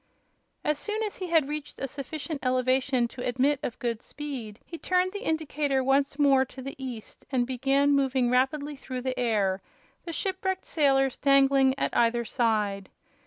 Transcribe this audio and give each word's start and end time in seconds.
As 0.63 0.79
soon 0.79 1.03
as 1.03 1.17
he 1.17 1.27
had 1.27 1.47
reached 1.47 1.77
a 1.79 1.87
sufficient 1.87 2.43
elevation 2.43 3.07
to 3.09 3.23
admit 3.23 3.59
of 3.61 3.77
good 3.77 4.01
speed 4.01 4.57
he 4.65 4.79
turned 4.79 5.11
the 5.11 5.21
indicator 5.23 5.83
once 5.83 6.17
more 6.17 6.43
to 6.43 6.59
the 6.63 6.73
east 6.83 7.23
and 7.31 7.45
began 7.45 7.91
moving 7.91 8.31
rapidly 8.31 8.75
through 8.75 9.01
the 9.01 9.19
air, 9.19 9.61
the 10.05 10.11
shipwrecked 10.11 10.65
sailors 10.65 11.17
dangling 11.17 11.77
at 11.77 11.95
either 11.95 12.25
side. 12.25 12.89